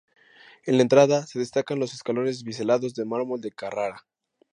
En 0.65 0.77
la 0.77 0.81
entrada, 0.81 1.27
se 1.27 1.37
destacan 1.37 1.77
los 1.77 1.93
escalones 1.93 2.41
biselados 2.43 2.95
de 2.95 3.05
mármol 3.05 3.39
de 3.39 3.51
Carrara. 3.51 4.07